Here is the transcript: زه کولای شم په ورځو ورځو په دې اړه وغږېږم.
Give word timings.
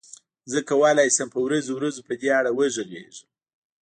زه 0.51 0.59
کولای 0.69 1.09
شم 1.15 1.27
په 1.35 1.39
ورځو 1.45 1.71
ورځو 1.75 2.01
په 2.07 2.13
دې 2.19 2.29
اړه 2.39 2.51
وغږېږم. 2.53 3.25